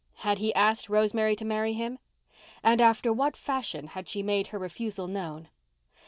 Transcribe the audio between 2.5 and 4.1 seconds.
And after what fashion had